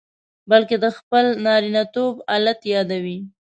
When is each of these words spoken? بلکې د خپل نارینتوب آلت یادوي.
بلکې 0.49 0.75
د 0.83 0.85
خپل 0.97 1.25
نارینتوب 1.45 2.13
آلت 2.35 2.59
یادوي. 2.73 3.19